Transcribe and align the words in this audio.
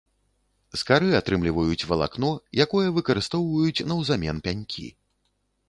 З 0.75 0.79
кары 0.89 1.09
атрымліваюць 1.19 1.87
валакно, 1.91 2.31
якое 2.67 2.83
выкарыстоўваюць 2.97 3.85
наўзамен 3.93 4.43
пянькі. 4.49 4.91